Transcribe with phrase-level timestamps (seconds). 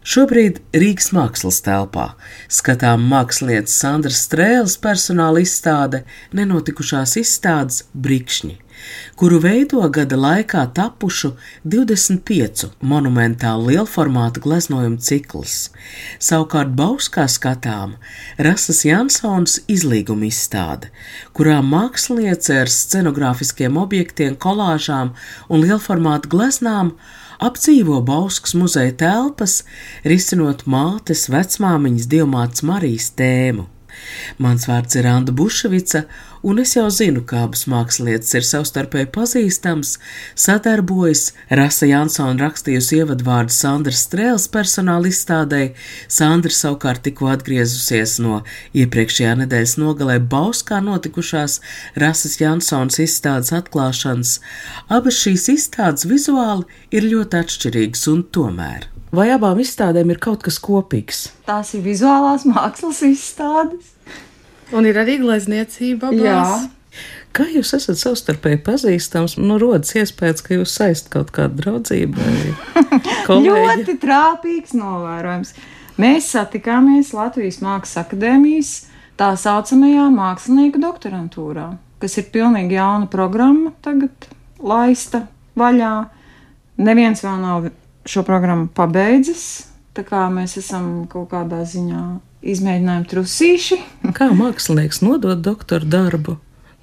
[0.00, 2.06] Šobrīd Rīgas mākslas telpā
[2.48, 8.56] skatām mākslinieces Sandras Strēles personāla izstāde nenotikušās izstādes Brikšņi
[9.16, 11.32] kuru veido gada laikā tapušu
[11.64, 15.56] 25 monumentālu lielformātu gleznojumu cikls.
[16.22, 17.96] Savukārt Bauskā skatām
[18.38, 20.90] Rasas Jansons izlīguma izstāde,
[21.36, 25.14] kurā māksliniece ar scenogrāfiskiem objektiem, kolāžām
[25.48, 26.94] un lielformātu gleznām
[27.40, 29.62] apdzīvo Bauskas muzeja telpas,
[30.04, 33.66] risinot mātes vecmāmiņas dievmātes Marijas tēmu.
[34.38, 36.04] Mans vārds ir Anna Bušvica,
[36.42, 39.96] un es jau zinu, ka abas mākslinieces ir savstarpēji pazīstamas,
[40.38, 41.30] sadarbojas.
[41.60, 45.62] Rasa Jansona rakstījusi ievadvārdu Sandras Strēles personāla izstādē,
[46.08, 48.42] Sandra savukārt tikko atgriezusies no
[48.76, 51.58] iepriekšējā nedēļas nogalē Bauskā notikušās
[52.00, 54.38] Rasas Jansons izstādes atklāšanas.
[54.88, 58.88] Abas šīs izstādes vizuāli ir ļoti atšķirīgas un tomēr.
[59.10, 61.24] Vai abām izstādēm ir kaut kas kopīgs?
[61.48, 63.88] Tās ir vizuālās mākslas izstādes.
[64.76, 66.12] Un ir arī glezniecība.
[66.12, 66.20] abās.
[66.22, 67.00] Jā.
[67.30, 69.36] Kā jūs esat savstarpēji pazīstams?
[69.38, 72.80] Nu, rodas iespējas, ka jūs saistat kaut kādu draudzību vai
[73.28, 73.52] kolēģi.
[73.54, 75.52] Ļoti trāpīgs novērojums.
[76.00, 78.72] Mēs satikāmies Latvijas Mākslas akadēmijas
[79.20, 81.68] tā saucamajā mākslinieku doktorantūrā,
[82.02, 85.26] kas ir pilnīgi jauna programma, tagad laista
[85.60, 85.92] vaļā.
[86.80, 87.68] Neviens vēl nav
[88.08, 89.44] šo programmu pabeidzis,
[89.94, 92.02] tā kā mēs esam kaut kādā ziņā
[92.42, 93.78] izmēģinājumi trusīši.
[94.16, 96.38] Kā mākslinieks nodod doktora darbu?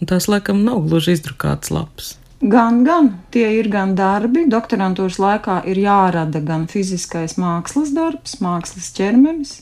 [0.08, 2.16] Tās laikam nav gluži izdrukāts lapas.
[2.38, 4.46] Gan, gan tie ir gan darbi.
[4.46, 9.56] Doktorantūras laikā ir jārada gan fiziskais mākslas darbs, mākslas ķermenis,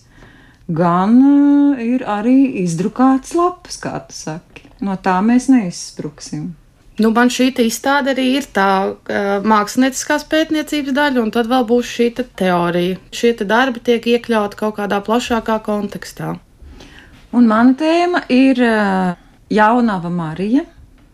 [0.67, 4.67] gan uh, ir arī izdrukāts lapas, kā tu saki.
[4.83, 6.51] No tā mēs neizspruksim.
[6.95, 11.89] Nu, man šī izstāde arī ir tā uh, mākslinieckās pētniecības daļa, un tad vēl būs
[11.91, 13.01] šī te teorija.
[13.11, 16.37] Šie te darbi tiek iekļauti kaut kādā plašākā kontekstā.
[17.35, 19.11] Un mana tēma ir uh,
[19.51, 20.63] jaunava Marija,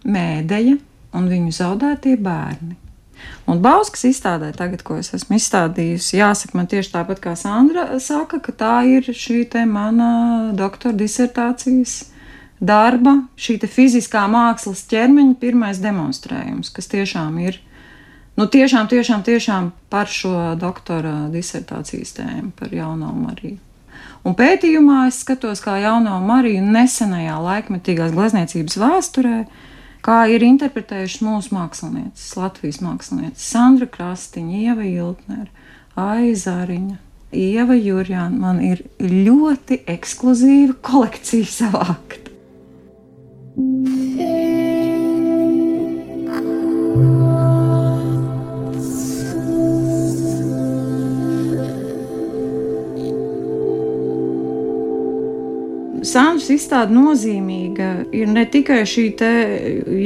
[0.05, 0.77] mēdēja
[1.17, 2.77] un viņu zaudētie bērni.
[3.49, 8.37] Un Bauskas izstādē, tagad, ko es esmu izstādījusi, jāsaka man tieši tāpat kā Sandra saka,
[8.41, 10.11] ka tā ir šī te mana
[10.57, 12.10] doktora disertācijas
[12.61, 17.57] darba, šī fiziskā mākslas ķermeņa pirmais demonstrējums, kas tiešām ir,
[18.37, 23.57] nu tiešām, tiešām, tiešām par šo doktora disertācijas tēmu, par jauno Mariju.
[24.21, 29.37] Un pētījumā es skatos, kā jauno Mariju nesenajā laikmetīgās glezniecības vēsturē,
[30.05, 35.47] kā ir interpretējušas mūsu mākslinieces, Latvijas mākslinieces, Sandra Krastiņa, Ieva Iltner,
[35.97, 36.99] Aizāriņa.
[37.31, 42.30] Ieva Jurjāna man ir ļoti ekskluzīva kolekcija savākta.
[56.11, 59.09] Sānus izstāde nozīmīga ir ne tikai šī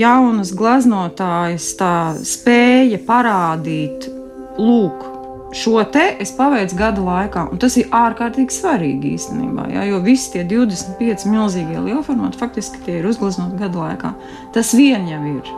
[0.01, 1.95] jaunas gleznotājas tā
[2.25, 4.09] spēja parādīt,
[4.57, 5.15] lūk,
[5.56, 10.34] šo te es paveicu gada laikā, un tas ir ārkārtīgi svarīgi īstenībā, ja, jo visi
[10.36, 14.16] tie 25 milzīgie lielformāti faktiski tie ir uzgleznoti gada laikā.
[14.56, 15.54] Tas vien jau ir.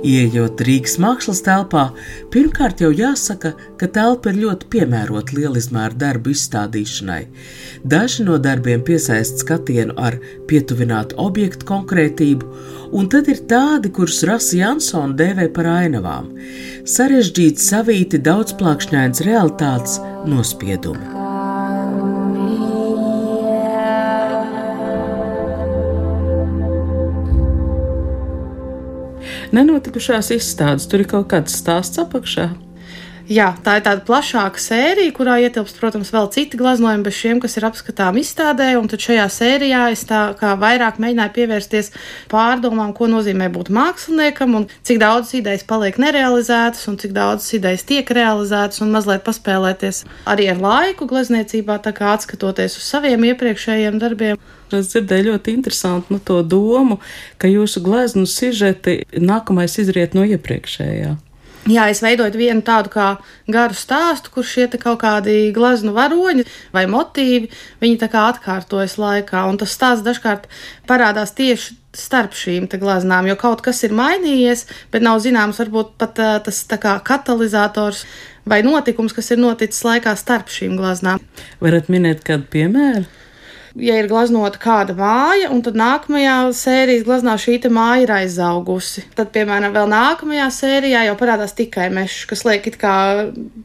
[0.00, 1.90] Iejot Rīgas mākslas telpā,
[2.32, 7.20] pirmkārt jau jāsaka, ka telpa ir ļoti piemērota lielizmēra darbu izstādīšanai.
[7.84, 10.16] Daži no darbiem piesaista skatienu ar
[10.48, 12.48] pietuvinātu objektu konkrētību,
[12.96, 16.32] un tad ir tādi, kurus Rasa Jansona dēvē par ainavām-
[16.96, 21.19] sarežģīti, savīti, daudzplākšņains realitātes nospiedumi.
[29.50, 32.50] Nenotikušās izstādes, tur ir kaut kāds stāsts apakšā.
[33.30, 37.52] Jā, tā ir tāda plašāka sērija, kurā ietilpst, protams, vēl citi gleznojumi, bez šiem, kas
[37.60, 38.72] ir apskatāmi izstādē.
[38.74, 41.92] Un tad šajā sērijā es tā kā vairāk mēģināju pievērsties
[42.32, 47.86] pārdomām, ko nozīmē būt māksliniekam, un cik daudzas idejas paliek nerealizētas, un cik daudzas idejas
[47.86, 54.02] tiek realizētas, un mazliet paspēlēties arī ar laiku glezniecībā, tā kā atskatoties uz saviem iepriekšējiem
[54.02, 54.42] darbiem.
[54.74, 56.98] Es dzirdēju ļoti interesantu nu, domu,
[57.38, 61.18] ka jūsu gleznu sižeti nākamais izriet no iepriekšējā.
[61.68, 63.08] Jā, es veidoju vienu tādu kā
[63.52, 67.50] garu stāstu, kur šie kaut kādi glazūru varoņi vai motīvi,
[67.82, 70.48] viņi tā kā atkārtojas laikā, un tas stāsts dažkārt
[70.88, 76.22] parādās tieši starp šīm glaznām, jo kaut kas ir mainījies, bet nav zināms, varbūt pat
[76.22, 78.06] uh, tas kā katalizators
[78.48, 81.20] vai notikums, kas ir noticis laikā starp šīm glaznām.
[81.60, 83.19] Varat minēt kādu piemēru?
[83.78, 89.04] Ja ir glaznota kāda māja, un tad nākamajā sērijas glaznā šī māja ir aizaugusi.
[89.18, 92.94] Tad, piemēram, vēl nākamajā sērijā jau parādās tikai mežs, kas liek it kā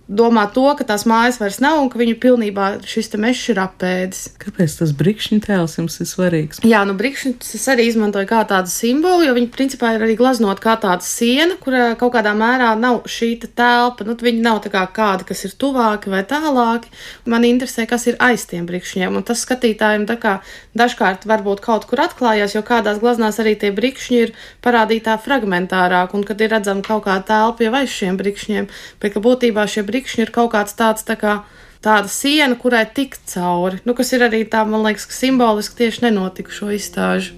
[0.08, 4.24] domāt to, ka tās mājas vairs nav un ka viņu pilnībā šis mežs ir apēdis.
[4.42, 6.62] Kāpēc tas brīkšņu tēls jums ir svarīgs?
[6.68, 10.62] Jā, nu brīkšņus es arī izmantoju kā tādu simbolu, jo viņi principā ir arī glaznot
[10.64, 14.06] kā tāda siena, kurā kaut kādā mērā nav šī telpa.
[14.08, 16.92] Nu, viņi nav kā kādi, kas ir tuvāki vai tālāki.
[17.30, 20.42] Man interesē, kas ir aiz tiem brīkšņiem, un tas skatītājiem jautājumi
[20.76, 24.34] dažkārt varbūt kaut kur atklājās, jo kādās glaznās arī tie brikšņi ir
[24.64, 28.68] parādītā fragmentārāk, un kad ir redzama kaut kāda telpa jau aiz šiem brikšņiem,
[29.00, 31.44] bet ka būtībā šie brikšņi ir kaut kāds tāds tā kā
[31.82, 36.72] tāda siena, kurai tikt cauri, nu, kas ir arī tā, man liekas, simboliski tieši nenotikušo
[36.74, 37.38] izstāžu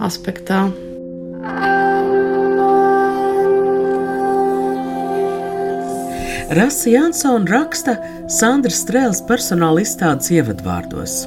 [0.00, 0.70] aspektā.
[6.46, 7.96] Rasa Jansona raksta
[8.30, 11.24] Sandra Strēles personāla izstādes ievadvārdos.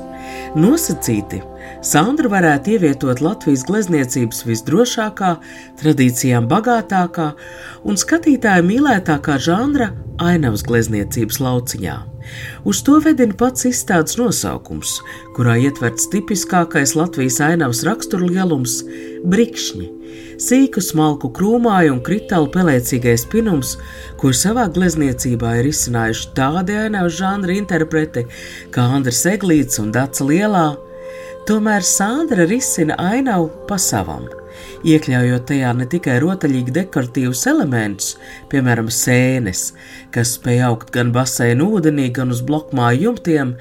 [0.57, 1.43] Nosacīti,
[1.85, 5.35] Sandra varētu ievietot Latvijas glezniecības visdrošākā,
[5.81, 7.27] tradīcijām bagātākā
[7.85, 11.99] un skatītāja mīlētākā žanra ainavas glezniecības lauciņā.
[12.65, 14.97] Uz to vedina pats izstādes nosaukums,
[15.35, 18.83] kurā ietverts tipiskākais Latvijas ainavas raksturlielums-
[19.31, 19.87] brikšņi.
[20.39, 23.75] Sīku smalku krūmāju un kritālu pelēcīgais pinums,
[24.17, 28.25] kur savā glezniecībā ir izcinājuši tādi ainavas žanra interpreti
[28.71, 30.77] kā Andris Eglīts un Dāca Lielā,
[31.45, 34.29] tomēr Sandra risina ainavu pa savam
[34.87, 38.13] iekļaujot tajā ne tikai rotaļīgi dekoratīvus elementus,
[38.51, 39.63] piemēram, sēnes,
[40.15, 43.55] kas spēj augt gan basēnu ūdenī, gan uz blokmāju jumtiem,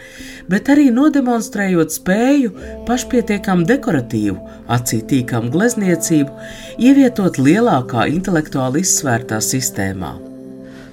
[0.52, 2.54] bet arī nodemonstrējot spēju
[2.88, 4.38] pašpietiekam dekoratīvu,
[4.78, 6.48] acītīkam glezniecību,
[6.78, 10.27] ievietot lielākā intelektuāli izsvērtā sistēmā.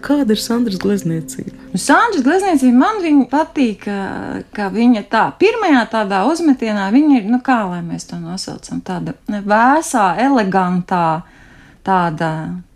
[0.05, 1.55] Kāda ir Sandras glezniecība?
[1.71, 3.87] Nu, Sandras glezniecība man patīk,
[4.53, 9.15] ka viņa tā pirmajā tādā uzmetienā, viņa ir, nu kā lai mēs to nosaucam, tāda
[9.25, 11.23] vēsā, elegantā,
[11.85, 12.29] tāda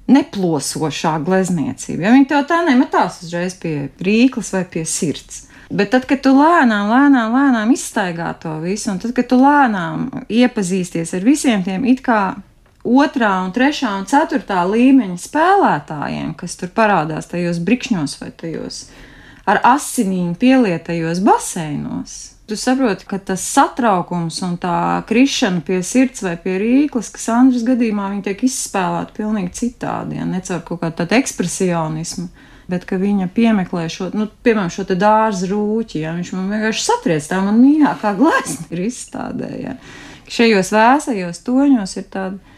[0.10, 2.08] neplosošā glezniecība.
[2.08, 5.46] Ja viņa tev tā nemetās uzreiz pie rīkles vai pie sirds.
[5.70, 10.08] Bet tad, kad tu lēnām, lēnām, lēnām izstaigā to visu, un tad, kad tu lēnām
[10.26, 12.40] iepazīsties ar visiem tiem it kā
[12.84, 18.88] otrā, un trešā un ceturtā līmeņa spēlētājiem, kas tur parādās tajos brikšņos vai tajos
[19.50, 22.18] ar asinīm pielietajos baseinos.
[22.50, 27.66] Tu saproti, ka tas satraukums un tā krišana pie sirds vai pie rīkles, kas Andris
[27.66, 32.26] gadījumā tiek izspēlēti pilnīgi citādi, ja ne caur kaut kādu ekspresionismu,
[32.70, 37.30] bet ka viņa piemeklē šo, nu, piemēram, šo dārza rūķi, ja viņš man vienkārši satriec,
[37.30, 39.78] tā man mīļākā glezna ir izstādē, ja.
[40.30, 42.49] Šajos vēsajos toņos ir tāda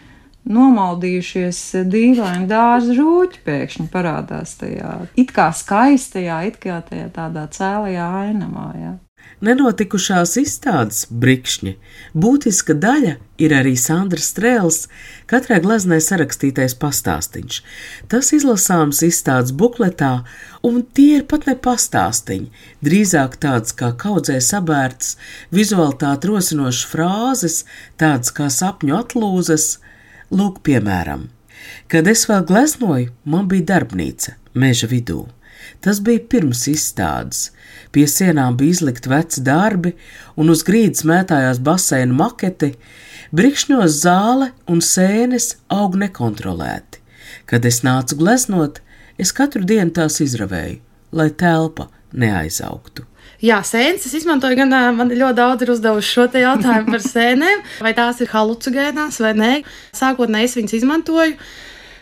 [0.50, 1.60] nomaldījušies
[1.92, 8.68] dīvaini dārza rūķi pēkšņi parādās tajā it kā skaistajā, it kā tajā tādā cēlajā ainamā.
[8.80, 8.98] Jā.
[9.42, 11.72] Nenotikušās izstādes brikšņi
[12.24, 14.84] būtiska daļa ir arī Sandra Strēls,
[15.30, 17.58] katrai gleznai sarakstītais pastāstiņš.
[18.10, 20.12] Tas izlasāms izstādes bukletā,
[20.66, 22.52] un tie ir pat ne pastāstiņi,
[22.86, 25.16] drīzāk tāds kā kaudzē sabērts,
[25.50, 27.64] vizualitāte rosinošas frāzes,
[27.98, 29.72] tādas kā sapņu atlūzas,
[30.32, 31.26] Lūk, piemēram,
[31.92, 35.26] kad es vēl gleznoju, man bija darbnīca meža vidū.
[35.84, 37.50] Tas bija pirms izstādes.
[37.92, 39.92] Pie sienām bija izlikti veci darbi,
[40.40, 42.72] un uz grīdas mētājās baseina maketi,
[43.36, 47.04] brikšņos zāle un sēnes aug nekontrolēti.
[47.46, 48.80] Kad es nācu gleznot,
[49.20, 50.80] es katru dienu tās izravēju,
[51.12, 53.11] lai telpa neaizaugtu.
[53.42, 57.94] Jā, sēnes es izmantoju, gan man ļoti daudz ir uzdevuši šo jautājumu par sēnēm, vai
[57.98, 59.54] tās ir halucinogēnās vai nē.
[59.98, 61.38] Sākotnēji es viņas izmantoju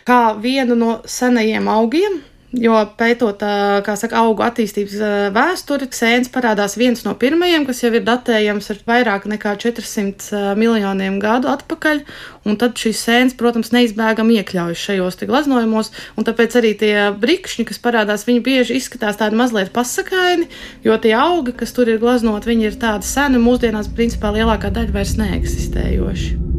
[0.04, 2.20] kā vienu no senajiem augiem,
[2.50, 3.44] Jo pētot,
[3.86, 4.96] saka, augu attīstības
[5.36, 11.20] vēsturi, sēnes parādās viens no pirmajiem, kas jau ir datējams ar vairāk nekā 400 miljoniem
[11.22, 12.02] gadu atpakaļ.
[12.50, 17.82] Un tad šīs sēnes, protams, neizbēgami iekļaujas šajos glaznojumos, un tāpēc arī tie brikšņi, kas
[17.86, 20.50] parādās, viņi bieži izskatās tādi mazliet pasakaini,
[20.82, 24.96] jo tie augi, kas tur ir glaznoti, viņi ir tādi seni, mūsdienās principā lielākā daļa
[24.96, 26.49] vairs neeksistējoši.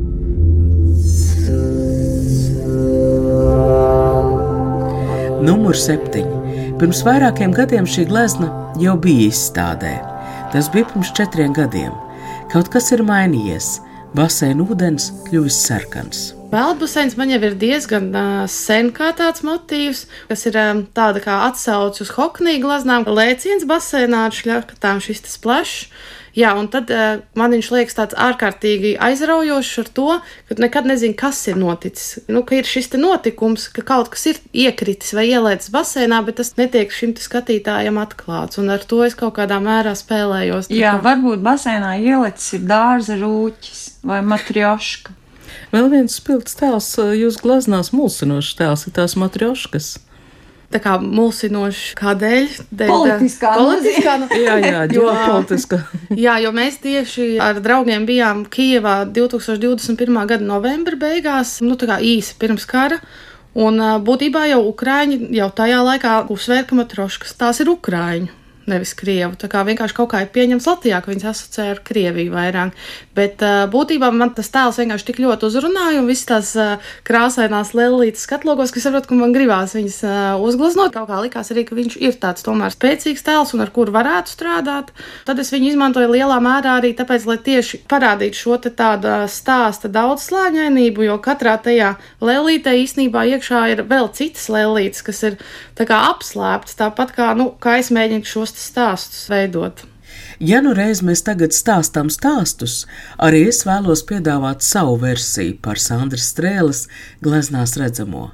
[5.42, 6.22] Numur 7.
[6.78, 9.94] Pirms vairākiem gadiem šī glezna jau bija izstādē.
[10.54, 11.96] Tas bija pirms četriem gadiem.
[12.52, 13.80] Kaut kas ir mainījies,
[14.14, 16.22] baseina ūdens kļuvis sarkans.
[16.52, 21.40] Peldbaseins man jau ir diezgan uh, sen kā tāds motīvs, kas ir um, tāda kā
[21.48, 25.88] atsauce uz hoknīgu glaznām, lēciens basēnā ar šļakatām šis tas plašs.
[26.38, 30.08] Jā, un tad uh, man viņš liekas tāds ārkārtīgi aizraujošs ar to,
[30.48, 32.22] ka nekad nezinu, kas ir noticis.
[32.32, 36.54] Nu, ka ir šis notikums, ka kaut kas ir iekritis vai ielaists basēnā, bet tas
[36.60, 38.62] netiek šim skatītājam atklāts.
[38.62, 40.72] Un ar to es kaut kādā mērā spēlējos.
[40.72, 41.06] Jā, kā...
[41.10, 45.18] varbūt basēnā ielicis ir dārza rūķis vai matrioška.
[45.72, 49.98] Vēl viens spilgts tēls, jūs glaznās mulsinošs tēls, ir tās matrioškas
[50.74, 51.96] tā kā mulsinoši.
[52.00, 52.48] Kādēļ?
[52.82, 54.30] Dēļ, politiskā politiskā no...
[54.36, 55.82] jā, jā, ģeopolitiskā.
[56.18, 60.22] jā, jo mēs tieši ar draugiem bijām Kijevā 2021.
[60.34, 63.01] gada novembra beigās, nu tā kā īsi pirms kara.
[63.51, 68.38] Un būtībā jau Ukrāņi jau tajā laikā uzsvēra, ka matroškas tās ir Ukrāņu
[68.70, 69.36] nevis krievu.
[69.40, 72.75] Tā kā vienkārši kaut kā ir pieņemts Latvijā, ka viņas asociē ar Krieviju vairāk.
[73.18, 77.74] Bet uh, būtībā man tas tēls vienkārši tik ļoti uzrunāja, un visas tās uh, krāsainās
[77.75, 80.94] lēlītes skatlogos, kas saprot, ka man gribās viņas uh, uzgleznot.
[80.96, 84.32] Kaut kā likās arī, ka viņš ir tāds tomēr spēcīgs tēls un ar kuru varētu
[84.32, 84.94] strādāt.
[85.27, 91.08] Tad es viņu izmantoju lielā mērā arī tāpēc, lai tieši parādītu šo tādu stāsta daudzslāņainību,
[91.10, 95.39] jo katrā tajā lēlītē īstenībā iekšā ir vēl citas lēlītes, kas ir
[95.82, 99.84] apslēptas, tāpat kā, nu, kā es mēģinu šos stāstus veidot.
[100.39, 102.86] Ja nu reiz mēs tagad stāstām stāstus,
[103.22, 106.88] arī es vēlos piedāvāt savu versiju par Sandras Strēles
[107.22, 108.32] gleznās redzamo.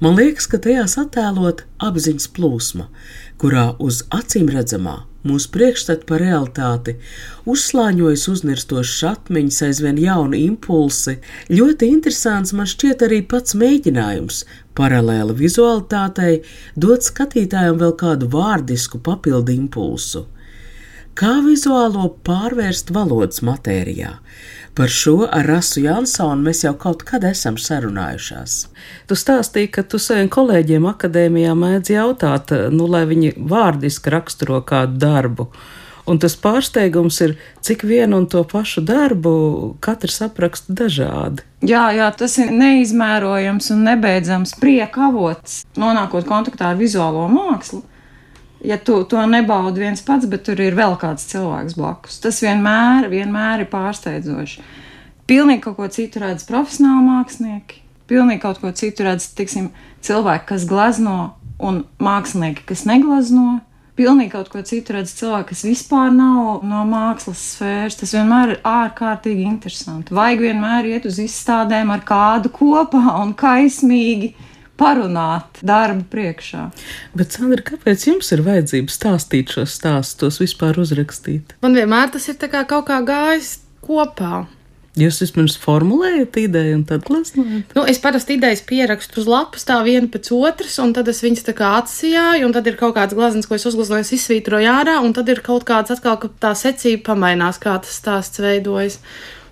[0.00, 2.88] Man liekas, ka tajās attēlot apziņas plūsma,
[3.40, 6.96] kurā uz acīm redzamā mūsu priekšstats par realitāti
[7.50, 11.18] uzslāņojas uznirstošas atmiņas, aizvien jauni impulsi.
[11.52, 14.44] Ļoti interesants man šķiet arī pats mēģinājums
[14.78, 16.40] paralēli vizualitātei
[16.76, 20.26] dot skatītājam vēl kādu vārdisku papildu impulsu.
[21.20, 24.14] Kā vizuālo pārvērst valodas matērijā?
[24.72, 28.54] Par šo ar Rasu Jansonu mēs jau kaut kad esam sarunājušās.
[29.04, 34.96] Tu stāstīji, ka tu saviem kolēģiem akadēmijā mēdz jautāt, nu, lai viņi vārdiski raksturo kādu
[35.02, 35.50] darbu.
[36.08, 39.34] Un tas pārsteigums ir, cik vienu un to pašu darbu
[39.84, 41.44] katrs apraksta dažādi.
[41.68, 47.84] Jā, jā, tas ir neizmērojams un nebeidzams prieka avots, nonākot kontaktā ar vizuālo mākslu
[48.64, 52.20] ja tu to nebaudi viens pats, bet tur ir vēl kāds cilvēks blakus.
[52.22, 54.64] Tas vienmēr, vienmēr ir pārsteidzoši.
[55.30, 59.70] Pilnīgi kaut ko citu redz profesionāli mākslinieki, pilnīgi kaut ko citu redz tiksim,
[60.02, 61.18] cilvēki, kas glazno,
[61.60, 63.60] un mākslinieki, kas neglazno.
[64.00, 67.98] Pilnīgi kaut ko citu redz cilvēki, kas vispār nav no mākslas sfēras.
[68.00, 70.14] Tas vienmēr ir ārkārtīgi interesanti.
[70.16, 74.32] Vajag vienmēr iet uz izstādēm ar kādu kopā un kaismīgi
[74.80, 76.68] parunāt darbu priekšā.
[77.16, 81.54] Bet, Sandra, kāpēc jums ir vajadzība stāstīt šos stāstus, tos vispār uzrakstīt?
[81.64, 84.46] Man vienmēr tas ir kā kaut kā gājis kopā.
[84.98, 87.74] Jūs vispirms formulējat ideju un tad gleznojat?
[87.76, 91.46] Nu, es parasti idejas pierakstu uz lapas tā viena pēc otras, un tad es viņas
[91.46, 95.14] tā kā atsijāju, un tad ir kaut kāds glazns, ko es uzgleznoju, izsvītroju ārā, un
[95.14, 98.98] tad ir kaut kāds atkal, ka tā secība pamainās, kā tas stāsts veidojas.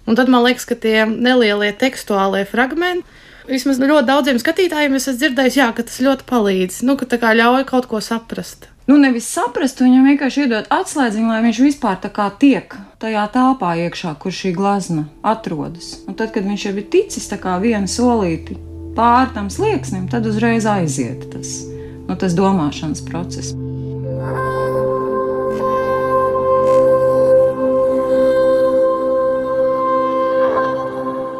[0.08, 3.04] Un tad man liekas, ka tie nelielie tekstuālie fragmenti
[3.48, 7.20] vismaz ļoti daudziem skatītājiem es esmu dzirdējis, jā, ka tas ļoti palīdz, nu, ka tā
[7.20, 8.68] kā ļauj kaut ko saprast.
[8.88, 12.72] Nu, nevis saprast, viņam vienkārši iedot atslēdziņu, lai viņš vispār tā kā tiek
[13.02, 15.98] tajā telpā iekšā, kur šī glazna atrodas.
[16.08, 18.56] Un tad, kad viņš jau ir ticis tā kā viena solīti
[18.96, 21.60] pāri tam slieksnim, tad uzreiz aiziet tas,
[22.08, 23.52] nu, tas domāšanas process.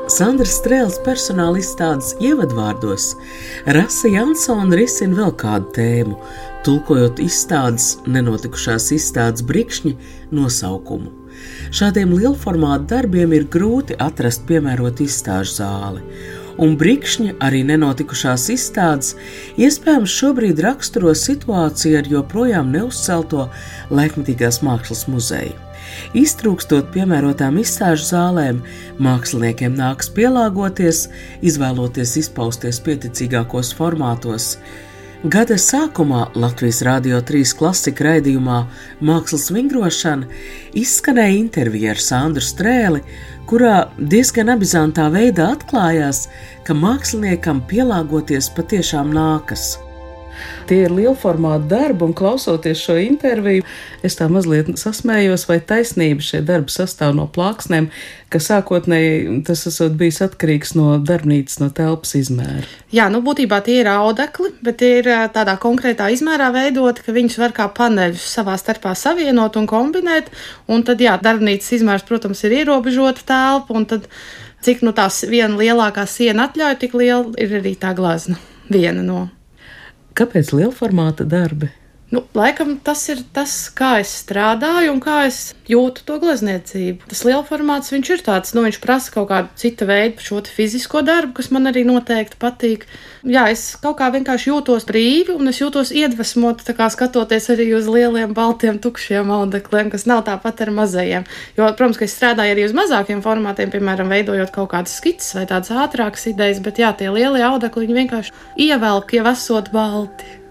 [0.09, 3.11] Sandra Strēls personāla izstādes ievadvārdos
[3.77, 6.17] Rasa Jansona risina vēl kādu tēmu,
[6.65, 9.93] tulkojot izstādes nenotikušās izstādes brikšņi
[10.33, 11.13] nosaukumu.
[11.77, 16.03] Šādiem lielformātu darbiem ir grūti atrast piemērotu izstāžu zāli,
[16.57, 19.13] un brikšņi arī nenotikušās izstādes
[19.61, 23.51] iespējams šobrīd raksturo situāciju ar joprojām neuzcelto
[23.93, 25.68] laikmatīgās mākslas muzeju.
[26.19, 28.61] Iztrūkstot piemērotām izstāžu zālēm,
[29.03, 31.07] māksliniekiem nāks pielāgoties,
[31.45, 34.55] izvēloties izpausties pieticīgākos formātos.
[35.27, 38.61] Gada sākumā Latvijas Rādio 3 klasika raidījumā
[39.03, 40.29] Mākslas vingrošana
[40.79, 43.03] izskanēja intervija ar Sandru Strēli,
[43.51, 46.29] kurā diezgan abizantā veidā atklājās,
[46.63, 49.73] ka māksliniekam pielāgoties patiešām nākas.
[50.69, 53.65] Tie ir lielformāta darbi, un klausoties šo interviju,
[54.05, 57.91] es tā mazliet sasmējos, vai taisnība šie darbi sastāv no plāksnēm,
[58.29, 62.67] ka sākotnēji tas esot bijis atkarīgs no darbnīcas, no telpas izmēra.
[62.93, 67.39] Jā, nu būtībā tie ir audekli, bet tie ir tādā konkrētā izmērā veidoti, ka viņus
[67.41, 70.29] var kā paneļus savā starpā savienot un kombinēt,
[70.69, 74.13] un tad, jā, darbnīcas izmērs, protams, ir ierobežota telpa, un tad
[74.59, 78.39] Cik nu tās viena lielākā siena atļauj, tik liela ir arī tā glazna.
[78.69, 79.29] Viena no.
[80.19, 81.69] Kāpēc lielformāta darbi?
[82.09, 87.05] Nu, laikam tas ir tas, kā es strādāju un kā es jūtu to glezniecību.
[87.11, 91.03] Tas liels formāts viņš ir tāds, nu, viņš prasa kaut kādu citu veidu šo fizisko
[91.05, 92.87] darbu, kas man arī noteikti patīk.
[93.29, 97.93] Jā, es kaut kā vienkārši jūtos brīvi un es jūtos iedvesmot, kā skatoties arī uz
[97.93, 101.29] lieliem, baltiem, tukšiem audekliem, kas nav tāpat ar mazajiem.
[101.61, 105.45] Jo, protams, ka es strādāju arī uz mazākiem formātiem, piemēram, veidojot kaut kādas skices vai
[105.45, 108.37] tādas ātrākas idejas, bet jā, tie lielie audekli viņi vienkārši
[108.71, 110.48] ievelk jau esot balti.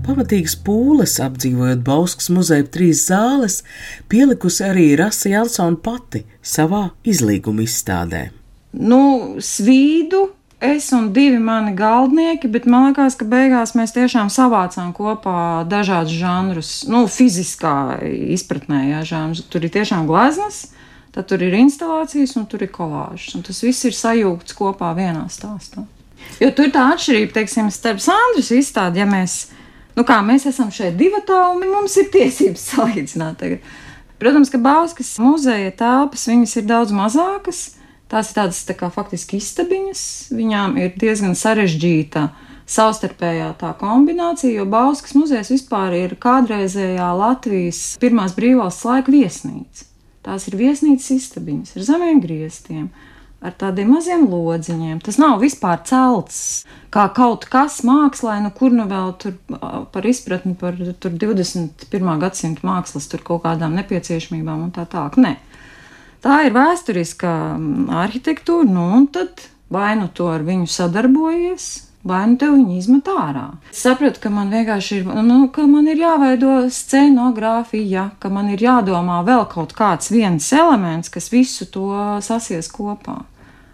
[0.00, 3.60] Pamatīgas pūles apdzīvojot Bauskas muzeja trīs zāles,
[4.08, 8.30] pielikusi arī Rasa Jansona pati savā izlīguma izstādē.
[8.72, 10.30] Nu, svīdu
[10.60, 16.16] es un divi mani galdnieki, bet man liekas, ka beigās mēs tiešām savācām kopā dažādus
[16.16, 18.00] žanrus, nu, fiziskā
[18.36, 19.44] izpratnē, jā, žanrus.
[19.52, 20.70] Tur ir tiešām gleznas,
[21.12, 25.28] tad tur ir instalācijas un tur ir kolāžas, un tas viss ir sajūgts kopā vienā
[25.32, 25.84] stāstā.
[26.40, 29.42] Jo tur ir tā atšķirība, teiksim, starp Sandras izstādi, ja mēs
[29.96, 33.40] Nu, kā mēs esam šeit divi tālu, mums ir tiesības salīdzināt.
[33.40, 33.72] Tagad.
[34.20, 37.70] Protams, ka Bauskas muzeja telpas ir daudz mazākas.
[38.10, 40.02] Tās ir tādas tā kā faktiski istabiņas.
[40.34, 42.28] Viņām ir diezgan sarežģīta
[42.70, 49.86] savstarpējā tā kombinācija, jo Bauskas muzejs vispār ir kādreizējā Latvijas pirmās brīvvalsts laika viesnīca.
[50.26, 52.90] Tās ir viesnīcas istabiņas ar zemiem griestiem
[53.40, 55.00] ar tādiem maziem lodziņiem.
[55.04, 56.40] Tas nav vispār celts
[56.92, 59.36] kā kaut kas mākslā, nu kur nu vēl tur
[59.92, 62.10] par izpratni par 21.
[62.22, 65.20] gadsimta mākslas, tur kaut kādām nepieciešamībām un tā tālāk.
[65.20, 65.36] Nē.
[66.20, 67.30] Tā ir vēsturiska
[68.02, 71.70] arhitektūra, nu un tad vai nu to ar viņu sadarbojies,
[72.06, 73.46] vai nu te viņi izmet ārā.
[73.72, 78.62] Es sapratu, ka man vienkārši ir, nu, ka man ir jāveido scenogrāfija, ka man ir
[78.64, 81.90] jādomā vēl kaut kāds viens elements, kas visu to
[82.24, 83.20] sasies kopā.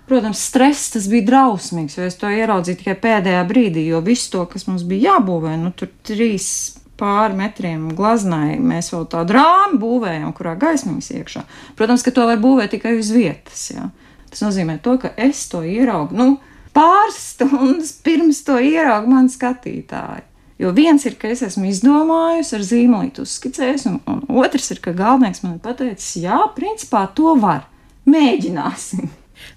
[0.07, 4.45] Protams, stress tas bija drausmīgs, jo es to ieraudzīju tikai pēdējā brīdī, jo viss to,
[4.47, 6.49] kas mums bija jābūvē, nu tur trīs
[6.97, 11.43] pāri metriem glaznai, mēs vēl tādu rāmu būvējam, kurā gaismiņas iekšā.
[11.79, 13.67] Protams, ka to var būvēt tikai uz vietas.
[13.75, 13.91] Jā.
[14.31, 16.29] Tas nozīmē to, ka es to ieraugu nu,
[16.77, 20.27] pāris stundas pirms to ieraugu mani skatītāji.
[20.61, 24.95] Jo viens ir, ka es esmu izdomājusi, ar zīmolītu uzskicējusi, un, un otrs ir, ka
[24.97, 27.67] galvenais man ir pateicis, jā, principā to var.
[28.09, 29.11] Mēģināsim!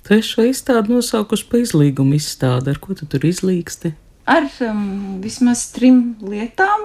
[0.04, 2.74] Tu esi šo izstādi nosaukusi par izlīgumu izstādi.
[2.74, 3.94] Ar ko tu tur izlīgsti?
[4.30, 4.84] Ar um,
[5.24, 6.84] vismaz trim lietām.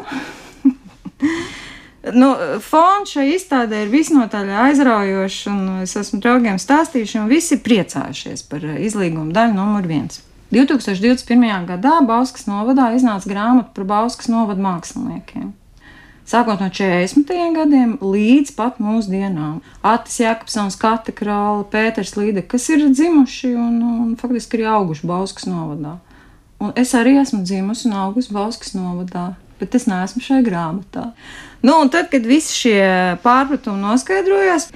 [2.13, 2.31] nu,
[2.65, 8.65] fons šai izstādē ir visnotaļ aizraujošs, un es esmu draugiem stāstījuši, un visi priecājušies par
[8.77, 10.21] izlīgumu daļu numur viens.
[10.55, 11.67] 2021.
[11.73, 15.53] gadā Bauskas novadā iznāca grāmata par Bauskas novadu māksliniekiem
[16.29, 17.29] sākot no 40.
[17.55, 19.61] gadiem līdz pat mūsdienām.
[19.85, 25.49] Atis Jēkabsons, Kata Krāla, Pēters Līde, kas ir dzimuši un, un faktiski ir auguši Bauskas
[25.49, 25.99] novadā.
[26.63, 31.11] Un es arī esmu dzimusi un augusi Bauskas novadā, bet es neesmu šai grāmatā.
[31.65, 32.85] Nu, un tad, kad visi šie
[33.25, 34.69] pārpratumi noskaidrojās,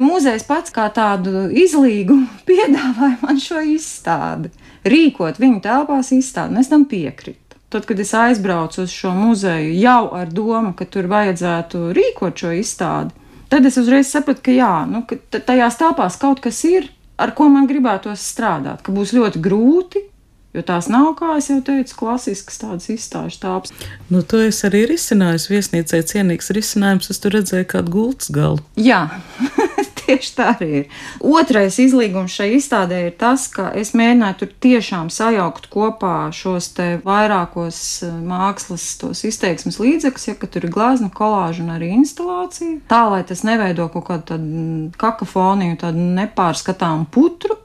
[0.00, 4.52] muzejs pats kā tādu izlīgumu piedāvāja man šo izstādi.
[4.88, 7.58] Rīkot viņu telpās izstādi, un es tam piekrītu.
[7.70, 12.54] Tad, kad es aizbraucu uz šo muzeju jau ar domu, ka tur vajadzētu rīkot šo
[12.58, 13.14] izstādi,
[13.52, 16.88] tad es uzreiz sapratu, ka jā, nu, ka tajās telpās kaut kas ir,
[17.20, 20.02] ar ko man gribētos strādāt, ka būs ļoti grūti,
[20.50, 23.70] Jo tās nav, kā jau teicu, klasiskas tādas izstāžu tāpas.
[24.10, 25.44] Nu, to es arī risināju.
[25.52, 28.58] Viesnīcē cienīgs risinājums, es tur redzēju kādu gultas galu.
[28.74, 29.04] Jā,
[30.00, 30.98] tieši tā arī ir.
[31.22, 36.88] Otrais izlīgums šai izstādē ir tas, ka es mēģināju tur tiešām sajaukt kopā šos te
[37.06, 42.80] vairākos eh, mākslas tos izteiksmes līdzekļus, ja tur ir glazna, kolāža un arī instalācija.
[42.90, 47.59] Tā, lai tas neveido kaut kādu tādu kakofoniju, tādu nepārskatāmu putru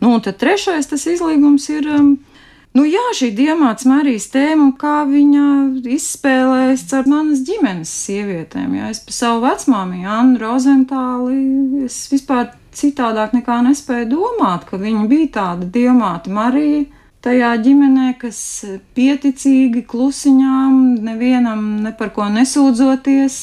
[0.00, 1.90] Nu, un tad trešais tas izlīgums ir.
[1.98, 2.16] Um,
[2.76, 5.44] Nu, jā, šī diamāts Marijas tēma, kā viņa
[5.94, 8.74] izspēlējas ar manas ģimenes sievietēm.
[8.76, 11.38] Jā, es par savu vecmāmiņu, Annu Rozentāli,
[11.86, 16.84] es vispār citādāk nekā nespēju domāt, ka viņa bija tāda diamāta Marija.
[17.24, 18.38] Tajā ģimenē, kas
[18.94, 23.38] pieticīgi, klusiņām, nevienam ne par ko nesūdzoties,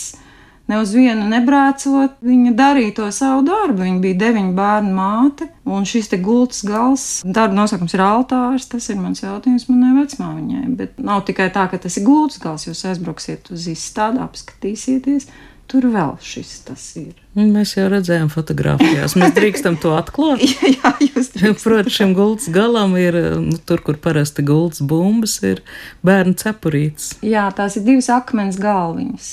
[0.73, 2.17] ne uz vienu nebrācot.
[2.25, 3.83] Viņa darīja to savu darbu.
[3.85, 8.67] Viņa bija deviņu bērnu māte, un šis te gultas gals, darba nosaukums ir altārs.
[8.71, 10.65] Tas ir mans jautājums manai vecmāmiņai.
[10.79, 12.67] Bet nav tikai tā, ka tas ir gultas gals.
[12.69, 15.29] Jūs aizbrauksiet uz izstādi, apskatīsieties.
[15.71, 17.13] Tur vēl šis tas ir.
[17.39, 19.15] Mēs jau redzējām fotografijās.
[19.17, 20.43] Mēs drīkstam to atklāt.
[20.75, 21.61] jā, jūs drīkstam.
[21.63, 25.63] Protams, šim gultas galam ir, nu, tur, kur parasti gultas bumbas, ir
[26.05, 27.15] bērnu cepurītes.
[27.25, 29.31] Jā, tās ir divas akmens galviņas.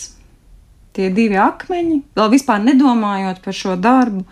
[1.01, 4.25] Tie divi akmeņi, vēl vispār nedomājot par šo darbu.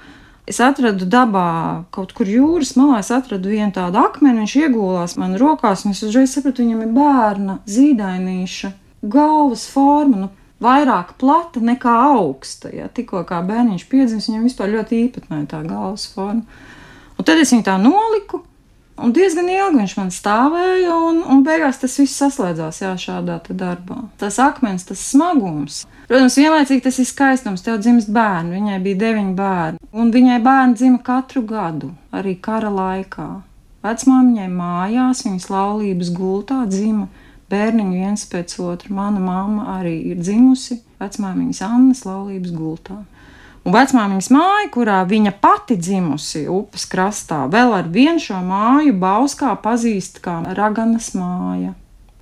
[0.49, 5.37] Es atradu dabā, kaut kur jūras malā, es atradu vienu tādu akmeni, viņš iegulās man
[5.41, 8.73] rokās, un es uzreiz sapratu, viņam ir bērna zīdainīša
[9.13, 10.31] galvas forma, nu,
[10.65, 12.73] vairāk plata nekā augsta.
[12.75, 12.89] Ja?
[12.89, 16.65] Tikko kā bērniņš piedzimis, viņam vispār ļoti īpatnēja tā galvas forma.
[17.19, 18.41] Un tad es viņu tā noliku,
[19.03, 24.03] un diezgan ilgi viņš man stāvēja, un, un beigās tas viss saslēdzās jā, šādā darbā.
[24.21, 25.85] Tas akmens, tas smagums.
[26.09, 27.65] Protams, vienlaicīgi tas ir skaistums.
[27.65, 32.73] Tev dzimst bērni, viņai bija deviņi bērni, un viņai bērni dzima katru gadu, arī kara
[32.73, 33.29] laikā.
[33.85, 37.07] Vecmāmiņai mājās, viņas laulības gultā dzima
[37.53, 38.93] bērniņu viens pēc otra.
[38.95, 42.99] Mana mamma arī ir dzimusi vecmāmiņas Annas laulības gultā.
[43.69, 49.51] Un vecmāmiņas māja, kurā viņa pati dzimusi upes krastā, vēl ar vienu šo māju Bauskā
[49.61, 51.75] pazīst kā Raganas māja,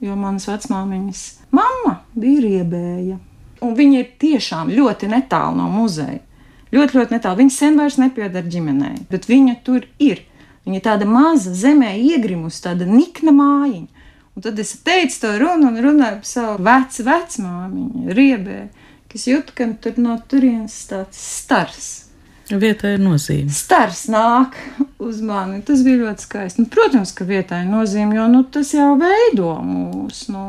[0.02, 1.20] jo manas vecmāmiņas
[1.54, 3.20] mamma bija riebēja.
[3.62, 6.18] Un viņa ir tiešām ļoti netālu no muzeja.
[6.74, 7.38] Ļoti, ļoti netālu.
[7.44, 10.24] Viņa sen vairs nepieder ģimenei, bet viņa tur ir.
[10.66, 14.10] Viņa ir tāda maza zemē iegrimusi, tāda nikna mājiņa.
[14.34, 18.58] Un tad es teicu to runu un runāju par savu vecu vecmāmiņu, riebē,
[19.12, 21.86] kas jūt, ka tur no turienes tāds stars.
[22.46, 23.50] Vietā ir nozīme.
[23.50, 24.54] Stars nāk
[25.02, 25.58] uz mani.
[25.66, 26.62] Tas bija ļoti skaisti.
[26.62, 30.28] Nu, protams, ka vietā ir nozīme, jo nu, tas jau veido mūs.
[30.30, 30.44] Nu,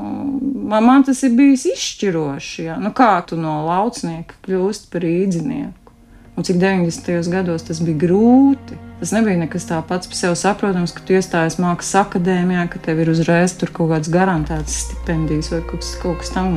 [0.70, 2.68] man tas ir bijis izšķiroši.
[2.70, 2.78] Ja?
[2.82, 5.96] Nu, kā tu no laucnieka kļūst par īdzinieku?
[6.38, 7.32] Un cik 90.
[7.34, 8.78] gados tas bija grūti.
[9.00, 13.14] Tas nebija nekas tāds par sevi saprotams, ka tu iestājies mākslas akadēmijā, ka tev ir
[13.14, 16.54] uzreiz kaut kāds garantēts stipendijas vai kaut kas, kaut kas tam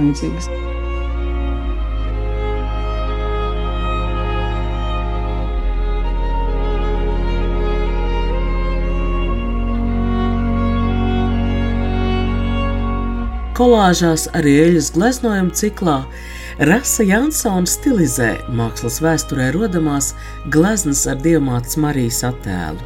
[13.61, 15.99] Kolāžās arī eļas gleznojuma ciklā
[16.65, 20.15] Rasa Jansona stilizē mākslas vēsturē rodamās
[20.49, 22.81] gleznas ar diamātas Marijas attēlu.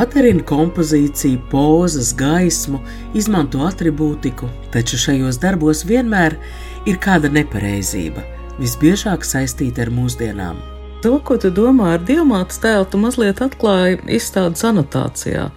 [0.00, 2.80] Atverina kompozīciju, pozas, gaismu,
[3.12, 6.40] izmanto atribūtiku, taču šajos darbos vienmēr
[6.88, 8.24] ir kāda nepareizība,
[8.56, 10.70] visbiežāk saistīta ar mūsdienām.
[11.04, 15.50] To, ko tu domā ar diamāta tēlu, tu mazliet atklāji izstādes anotācijā.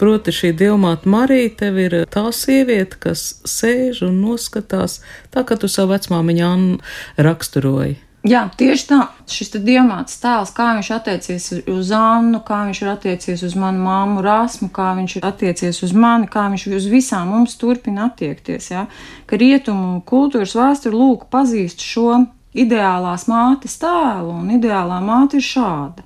[0.00, 5.68] Proti, šī diamāta Marija tev ir tā sieviete, kas sēž un noskatās, tā kā tu
[5.68, 6.78] savu vecmāmiņu Annu
[7.20, 7.98] raksturoji.
[8.24, 9.00] Jā, tieši tā.
[9.28, 14.24] Šis diamāts tēls, kā viņš attiecies uz Annu, kā viņš ir attiecies uz manu māmu
[14.24, 18.70] Rasmu, kā viņš ir attiecies uz mani, kā viņš uz visām mums turpina attiekties.
[18.72, 18.86] Ja?
[19.28, 22.22] Ka rietumu kultūras vēsture lūk pazīst šo
[22.54, 26.04] ideālās mātes tēlu, un ideālā māte ir šāda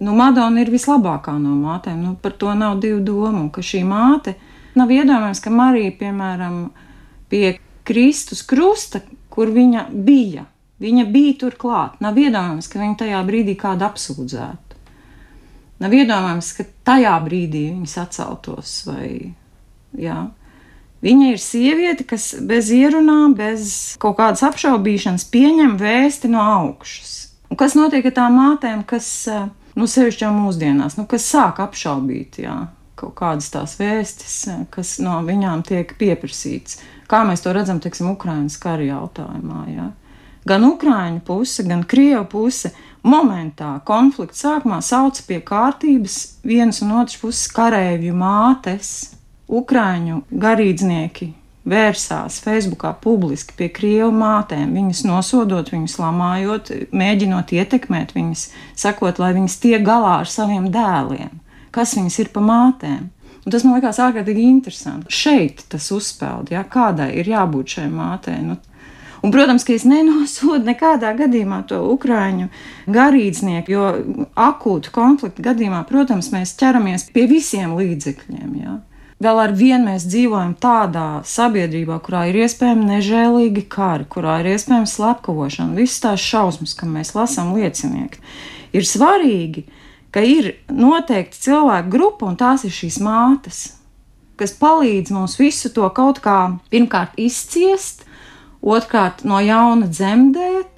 [0.00, 2.00] nu, Madona ir vislabākā no mātēm.
[2.02, 4.36] Nu, par to nav divu domu, ka šī māte
[4.78, 6.62] nav iedomājams, ka Marija, piemēram,
[7.30, 10.46] pie Kristus krusta, kur viņa bija,
[10.82, 12.00] viņa bija tur klāt.
[12.00, 14.78] Nav iedomājams, ka viņa tajā brīdī kādu apsūdzētu.
[15.80, 19.06] Nav iedomājams, ka tajā brīdī viņas atceltos vai
[19.96, 20.18] jā.
[21.00, 27.14] Viņa ir sieviete, kas bez ierunām, bez kaut kādas apšaubīšanas pieņem vēsti no augšas.
[27.50, 29.48] Un kas notiek ar tām mātēm, kas uh,
[29.80, 32.56] nu, sevišķi jau mūsdienās, nu, kas sāk apšaubīt jā,
[33.00, 34.36] kaut kādas tās vēstis,
[34.74, 36.80] kas no viņām tiek pieprasīts.
[37.10, 39.64] Kā mēs to redzam, teiksim, Ukraiņas kara jautājumā.
[39.72, 39.88] Jā.
[40.48, 42.70] Gan Ukrāņu puse, gan Krievija puse
[43.04, 48.92] momentā konflikta sākumā sauca pie kārtības vienas un otras puses kareivju mātes,
[49.50, 51.32] Ukrāņu garīdznieki,
[51.70, 59.32] vērsās Facebookā publiski pie krievu mātēm, viņas nosodot, viņas lamājot, mēģinot ietekmēt viņas, sakot, lai
[59.36, 61.40] viņas tiek galā ar saviem dēliem,
[61.74, 63.10] kas viņas ir pa mātēm.
[63.40, 65.12] Un tas man liekas ārkārtīgi interesanti.
[65.12, 68.40] Šeit tas uzspēlda, ja, kādai ir jābūt šai mātei.
[68.44, 68.58] Nu,
[69.20, 72.46] Un, protams, ka es nenosodu nekādā gadījumā to ukrāņu
[72.88, 73.88] garīdznieku, jo
[74.32, 78.54] akūtu konfliktu gadījumā, protams, mēs ķeramies pie visiem līdzekļiem.
[78.62, 78.78] Ja
[79.20, 84.88] vēl ar vienu mēs dzīvojam tādā sabiedrībā, kurā ir iespējami nežēlīgi kari, kurā ir iespējama
[84.88, 88.22] slepkavošana, visas tās šausmas, kam mēs lasām liecinieki.
[88.76, 89.66] Ir svarīgi,
[90.14, 93.62] ka ir noteikti cilvēku grupa, un tās ir šīs mātes,
[94.40, 96.38] kas palīdz mums visu to kaut kā
[96.72, 98.06] pirmkārt izciest,
[98.60, 100.68] otrkārt no jauna dzemdēt,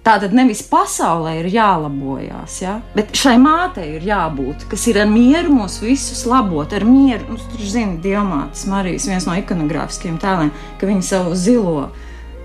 [0.00, 2.78] Tātad nevis pasaulē ir jālabojās, ja?
[2.96, 7.34] bet šai mātei ir jābūt, kas ir ar mieru mūs visus labot, ar mieru.
[7.34, 11.90] Nu, tur zina, Diamātas Marijas, viens no ikonogrāfiskiem tēliem, ka viņa savu zilo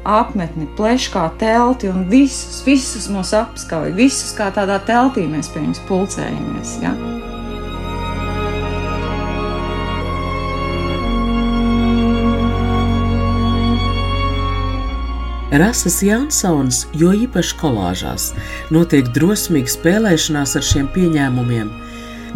[0.05, 5.63] apmetni plēš kā telti un visus, visus mūs apskauj, visus kā tādā teltī mēs pie
[5.63, 6.75] viņas pulcējamies.
[6.83, 6.91] Ja?
[15.55, 18.23] Rasas Jansons, jo īpaši kolāžās,
[18.75, 21.69] notiek drosmīga spēlēšanās ar šiem pieņēmumiem,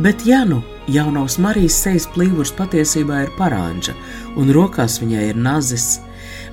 [0.05, 3.97] bet ja nu jaunās Marijas sejas plīvurs patiesībā ir parāņģa
[4.39, 5.89] un rokās viņai ir nazis,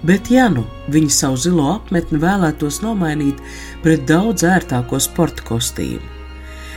[0.03, 3.39] bet ja nu viņa savu zilo apmetni vēlētos nomainīt
[3.87, 6.03] pret daudz ērtāko sporta kostīmu.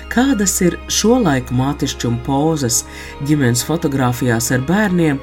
[0.10, 2.84] Kādas ir šo laiku mātišķuma pozas
[3.26, 5.18] ģimenes fotografijās ar bērniem,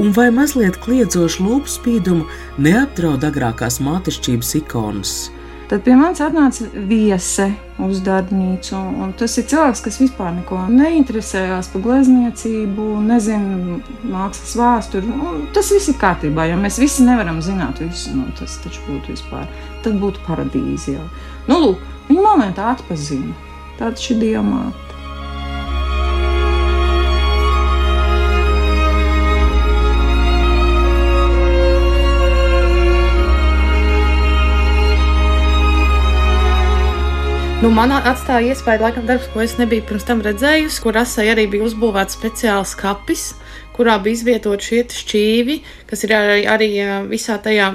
[0.00, 2.26] un vai mazliet kliedzošu lūpu spīdumu
[2.62, 5.14] neapdraud agrākās mātišķības ikonas?
[5.72, 7.46] Tad pie manis atnāca viese
[7.80, 8.76] uz darbnīcu.
[9.16, 15.08] Tas ir cilvēks, kas vispār neko neinteresējās par glezniecību, nezina mākslas vēsturi.
[15.08, 18.12] Nu, tas viss ir kārtībā, jo mēs visi nevaram zināt visu.
[18.18, 19.48] Nu, tas taču būtu vispār.
[19.80, 21.08] Tad būtu paradīze jau.
[21.48, 23.32] Nu, lūk, viņa momentā atpazina.
[23.80, 24.91] Tāds ir diamāts.
[37.62, 41.44] Nu, man atstāja iespēju, laikam, darbs, ko es nebiju pirms tam redzējusi, kur asai arī
[41.52, 43.36] bija uzbūvēts speciāls kapis,
[43.76, 46.68] kurā bija izvietot šie šķīvi, kas ir arī, arī
[47.06, 47.68] visā tajā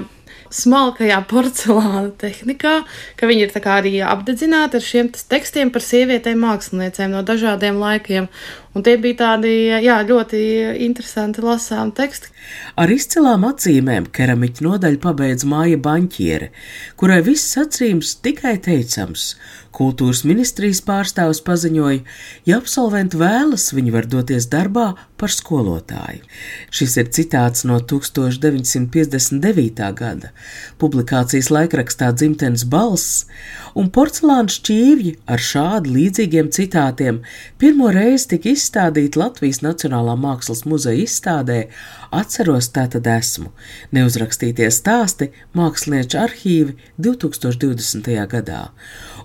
[0.52, 2.74] smalkajā porcelāna tehnikā,
[3.16, 8.28] ka viņi ir arī apdedzināti ar šiem tekstiem par sievietēm māksliniecēm no dažādiem laikiem.
[8.76, 9.50] Un tie bija tādi
[9.82, 10.40] jā, ļoti
[10.84, 12.32] interesanti lasām teksti.
[12.78, 16.50] Ar izcilām atzīmēm keramiķa nodaļu pabeidz māja banķiere,
[17.00, 19.32] kurai viss acīms tikai teicams.
[19.78, 22.00] Kultūras ministrijas pārstāvis paziņoja,
[22.48, 24.88] ja absolventi vēlas, viņi var doties darbā
[25.20, 26.24] par skolotāju.
[26.74, 29.92] Šis ir citāts no 1959.
[29.98, 30.28] gada
[30.82, 33.26] publikācijas laikrakstā Dzimtenes balss,
[33.78, 37.14] un porcelāna šķīvji ar šādu līdzīgiem citātiem
[37.60, 41.68] pirmo reizi tika izstādīti Latvijas Nacionālā mākslas muzeja izstādē
[42.12, 43.50] Atceros, tātad esmu.
[43.96, 48.10] Neuzrakstītie stāsti mākslinieču arhīvi 2020.
[48.28, 48.68] gadā.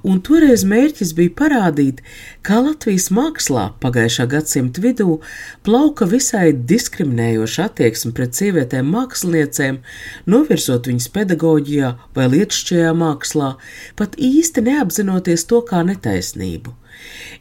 [0.03, 2.01] Un toreiz mērķis bija parādīt,
[2.43, 5.19] kā Latvijas mākslā pagājušā gadsimta vidū
[5.63, 9.79] plauka visai diskriminējoša attieksme pret sievietēm māksliniecēm,
[10.27, 13.55] novirzot viņas pedagoģijā vai lietišķajā mākslā,
[13.99, 16.75] pat īsti neapzinoties to kā netaisnību.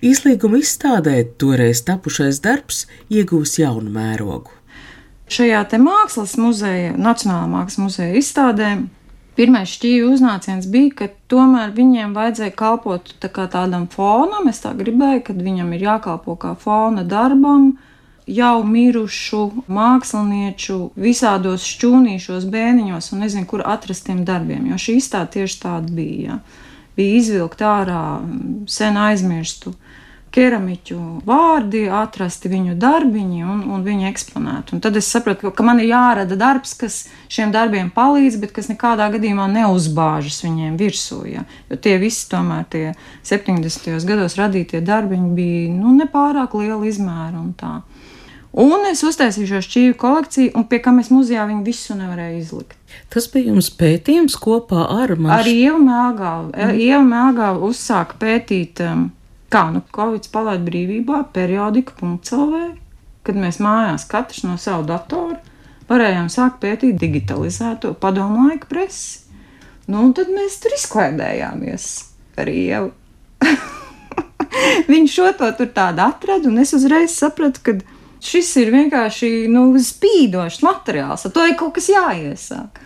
[0.02, 4.62] Izlīguma izstādē toreiz tapušais darbs iegūs jaunu mērogu
[5.32, 8.72] šajā mākslas muzeja, Nacionālā mākslas muzeja izstādē.
[9.32, 14.50] Pirmais šķīvi uznāciens bija, ka tomēr viņiem vajadzēja kalpot tā kā tādam fonam.
[14.50, 17.70] Es tā gribēju, ka viņam ir jākalpo kā fona darbam,
[18.28, 24.68] jau mirušu mākslinieču visādos šķūnīšos, bēniņos un nezinu, kur atrast tiem darbiem.
[24.68, 26.36] Jo šī izstāde tieši tāda bija.
[26.36, 26.61] Ja.
[26.96, 28.02] Bija izvilkt ārā
[28.68, 29.72] sen aizmirstu
[30.32, 34.72] keramiķu vārdi, atrasti viņu darbiņi un, un viņu eksponēt.
[34.72, 37.02] Un tad es sapratu, ka, ka man ir jārada darbs, kas
[37.32, 41.20] šiem darbiem palīdz, bet kas nekādā gadījumā neuzbāžas viņiem virsū.
[41.28, 41.44] Ja?
[41.68, 42.84] Jo tie visi, tomēr tie
[43.28, 43.92] 70.
[44.08, 47.76] gados radītie darbiņi bija nu, nepārāk liela izmēra un tā.
[48.52, 52.76] Un es uztaisīju šo šķīvi kolekciju, un pie kā mēs muzejā viņu visu nevarēju izlikt.
[53.12, 55.38] Tas bija jums pētījums kopā ar mani.
[55.38, 56.50] Ar Ievu Mēgālu.
[56.52, 56.80] Mm.
[56.84, 59.06] Ieva Mēgālu uzsāka pētīt um,
[59.52, 62.52] Kā nu Covid palaid brīvībā, periodika.cl,
[63.26, 65.36] kad mēs mājās katrs no savu datoru
[65.90, 69.26] varējām sākt pētīt digitalizēto padomu laiku presi.
[69.90, 71.86] Nu, un tad mēs tur izklaidējāmies
[72.40, 72.92] ar ievu.
[74.92, 77.76] Viņš šo to tur tādu atrada, un es uzreiz sapratu, ka
[78.22, 82.82] šis ir vienkārši nu, spīdošs materiāls, ar to ir kaut kas jāiesāk.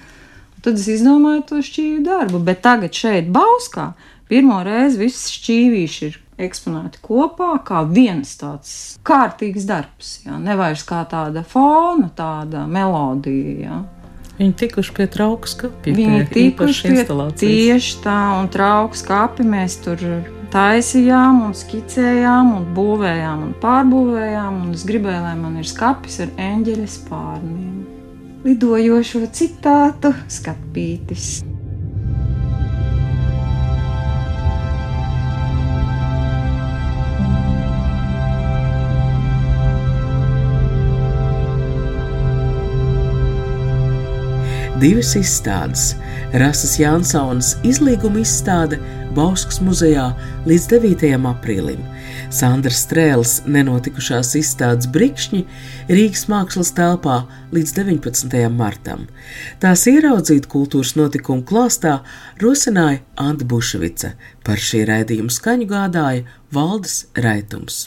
[0.64, 3.92] Tad es izdomāju to šķīvi darbu, bet tagad šeit Bauskā
[4.30, 8.72] pirmo reizi viss šķīvīši ir eksponēti kopā, kā viens tāds
[9.06, 10.16] kārtīgs darbs.
[10.26, 10.40] Jā.
[10.42, 13.56] Nevairs kā tāda fona, tāda melodija.
[13.62, 13.82] Jā.
[14.36, 15.94] Viņi tikuši pie trauku skāpja.
[15.96, 17.04] Viņi tikuši pie
[17.40, 20.02] tieši tā, un trauku skāpi mēs tur
[20.56, 24.62] taisījām, un skicējām, un būvējām, un pārbūvējām.
[24.64, 27.74] Un es gribēju, lai man ir skats ar eņģeļa spārniem.
[28.46, 31.55] Lidojošo citātu skapītis.
[44.86, 45.96] Divas izstādes-
[46.42, 48.76] Rasas Jansaunas izlīguma izstāde
[49.16, 50.04] Bauskas muzejā
[50.46, 51.24] līdz 9.
[51.30, 51.80] aprīlim,
[52.30, 55.42] Sandra Strēles nenotikušās izstādes brikšņi
[55.88, 57.16] Rīgas mākslas telpā
[57.56, 58.46] līdz 19.
[58.60, 59.08] martam.
[59.58, 61.98] Tās ieraudzīt kultūras notikumu klāstā
[62.38, 67.86] rosināja Anta Bušvica, par šī raidījuma skaņu gādāja Valdis Raitums.